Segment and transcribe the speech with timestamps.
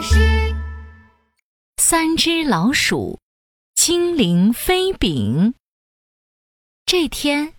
[0.00, 0.54] 巴士。
[1.76, 3.18] 三只老鼠，
[3.74, 5.52] 精灵飞饼。
[6.86, 7.52] 这天，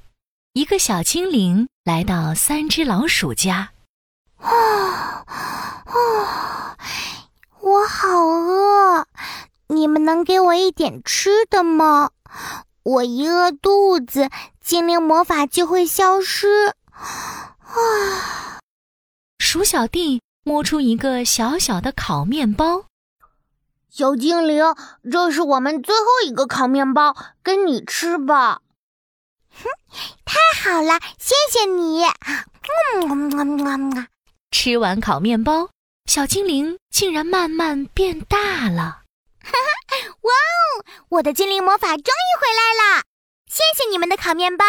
[0.54, 3.74] 一个小精灵来到三只老鼠家。
[4.38, 6.78] 啊啊！
[7.60, 9.06] 我好饿，
[9.68, 12.10] 你们能给我一点吃的吗？
[12.82, 16.74] 我一饿肚子，精灵魔法就会消失。
[16.90, 18.58] 啊！
[19.38, 22.86] 鼠小弟摸出一个小小的烤面包。
[23.90, 24.64] 小精灵，
[25.12, 28.62] 这是我们最后一个烤面包，跟你吃吧。
[29.52, 29.70] 哼，
[30.24, 32.04] 太好了，谢谢你。
[34.50, 35.70] 吃完烤面包，
[36.06, 39.02] 小精灵竟然慢慢变大了。
[39.44, 40.86] 哈哈，哇哦！
[41.10, 43.04] 我的精灵魔法终于回来了，
[43.48, 44.66] 谢谢你们的烤面包。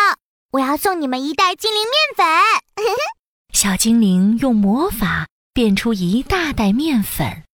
[0.52, 2.86] 我要送你们一袋精灵面粉。
[3.52, 7.44] 小精灵用魔法变出一大袋面粉。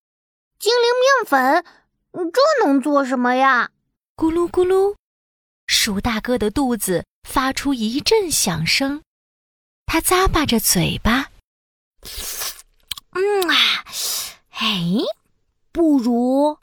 [0.59, 1.65] 精灵面粉，
[2.33, 3.71] 这能做什么呀？
[4.17, 4.97] 咕噜咕噜，
[5.67, 9.03] 鼠大哥的肚子发出一阵响声，
[9.87, 11.31] 他咂巴着嘴巴。
[13.13, 13.85] 嗯啊，
[14.51, 14.85] 哎，
[15.73, 16.59] 不如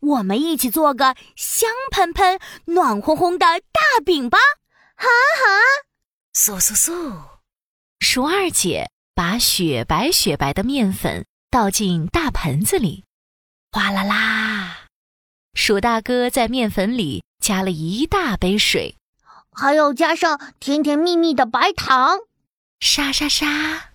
[0.00, 4.38] 我们一起做个香喷喷、暖烘烘的大饼吧！
[4.96, 5.62] 好啊，好啊！
[6.34, 7.40] 嗖嗖嗖，
[8.00, 13.04] 鼠二姐把雪白雪白的面粉倒进大盆子里。
[13.70, 14.86] 哗啦啦！
[15.54, 18.96] 鼠大哥在面粉里加了一大杯水，
[19.52, 22.18] 还要加上甜甜蜜蜜的白糖。
[22.80, 23.90] 沙沙沙！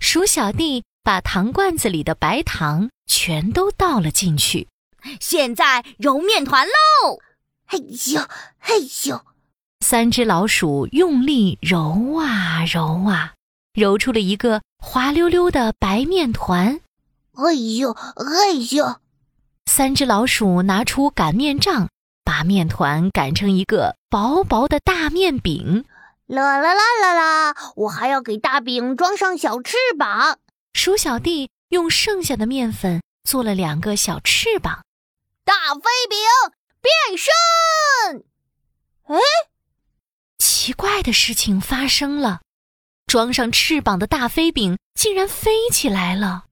[0.00, 4.68] 鼠小弟把糖罐子里的白糖全都倒了进去。
[5.20, 7.20] 现在揉面团喽！
[7.66, 9.22] 嘿咻嘿咻！
[9.80, 13.34] 三只老鼠用力揉啊揉啊，
[13.74, 16.80] 揉出了一个滑溜溜的白面团。
[17.34, 19.00] 哎呦，哎呦！
[19.66, 21.88] 三只老鼠拿出擀面杖，
[22.22, 25.84] 把面团擀成一个薄薄的大面饼。
[26.26, 27.72] 啦啦啦啦啦！
[27.74, 30.38] 我还要给大饼装上小翅膀。
[30.72, 34.84] 鼠小弟用剩下的面粉做了两个小翅膀。
[35.44, 36.18] 大飞饼
[36.80, 38.24] 变身！
[39.06, 39.18] 哎，
[40.38, 42.40] 奇怪的事情发生了，
[43.14, 46.46] 装上翅膀的大飞饼竟然飞起来了。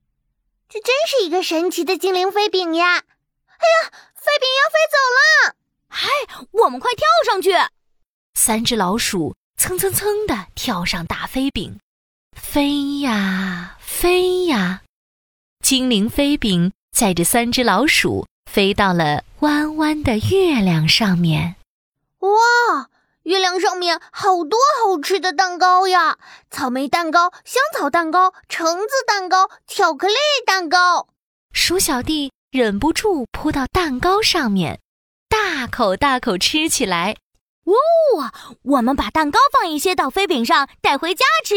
[0.69, 2.99] 这真是一个神奇的精灵飞饼呀！
[2.99, 5.57] 哎呀，飞饼要飞走了！
[5.89, 6.09] 嗨，
[6.53, 7.51] 我们快跳上去！
[8.35, 11.81] 三只老鼠蹭蹭蹭地跳上大飞饼，
[12.31, 14.83] 飞呀飞呀，
[15.65, 21.57] 精灵飞饼载着三只老鼠飞到了弯弯的月亮上面。
[22.21, 22.89] 哇！
[23.25, 26.19] 月亮上面好多好吃的蛋糕呀！
[26.51, 31.09] 草莓蛋糕、香草蛋糕、橙子蛋糕、巧克力蛋糕。
[31.53, 34.81] 鼠小弟忍不住扑到蛋糕上面，
[35.29, 37.17] 大口大口吃起来。
[37.65, 38.35] 哇！
[38.63, 41.55] 我们把蛋糕放一些到飞饼上，带回家吃。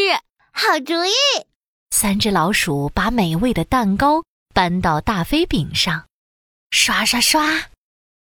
[0.51, 1.11] 好主意！
[1.89, 6.05] 三只老鼠把美味的蛋糕搬到大飞饼上，
[6.69, 7.69] 刷刷刷，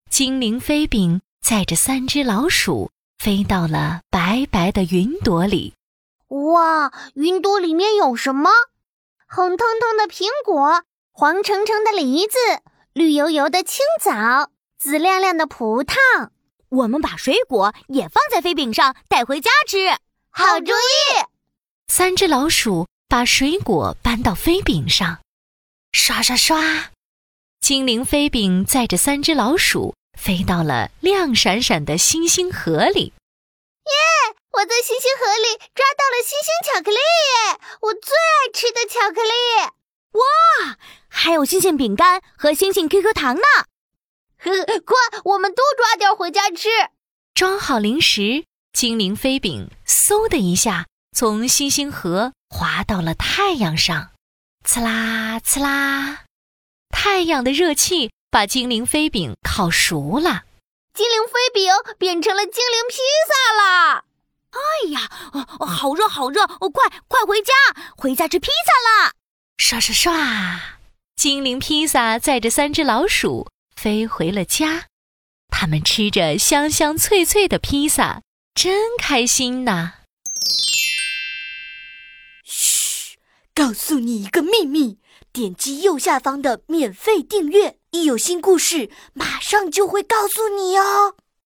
[0.09, 2.89] 精灵飞饼载着三只老鼠。
[3.25, 5.73] 飞到了白白的云朵里，
[6.27, 6.93] 哇！
[7.15, 8.51] 云朵里面有什么？
[9.27, 12.37] 红彤彤的苹果，黄澄澄的梨子，
[12.93, 15.95] 绿油油的青枣，紫亮亮的葡萄。
[16.69, 19.89] 我们把水果也放在飞饼上，带回家吃。
[20.29, 21.25] 好主意！
[21.87, 25.21] 三只老鼠把水果搬到飞饼上，
[25.93, 26.91] 刷刷刷，
[27.59, 29.95] 精灵飞饼载着三只老鼠。
[30.15, 33.13] 飞到了亮闪闪的星星河里，
[33.85, 34.35] 耶！
[34.53, 39.29] 我在星星河里抓到了星星巧克力耶，我最爱吃的巧克力。
[40.13, 40.77] 哇，
[41.09, 43.41] 还有星星饼干和星星 QQ 糖呢！
[44.37, 46.69] 呵呵，快，我们都抓点回家吃。
[47.33, 54.11] 装好零食，精灵飞饼嗖的一下从星星河滑到了太阳上，
[54.63, 56.23] 刺啦刺啦，
[56.89, 58.11] 太阳的热气。
[58.35, 60.43] 把精灵飞饼烤熟了，
[60.93, 62.97] 精灵飞饼变成了精灵披
[63.29, 64.03] 萨啦！
[64.51, 65.09] 哎呀，
[65.65, 66.45] 好热好热！
[66.45, 67.53] 快快回家，
[67.95, 69.13] 回家吃披萨啦！
[69.57, 70.79] 刷刷刷，
[71.15, 74.87] 精灵披萨载着三只老鼠飞回了家，
[75.47, 78.21] 他们吃着香香脆脆的披萨，
[78.53, 79.93] 真开心呐！
[82.43, 83.15] 嘘，
[83.53, 84.99] 告诉你一个秘密，
[85.31, 87.77] 点击右下方的免费订阅。
[87.95, 91.15] 一有新故事，马上就会告诉你哦。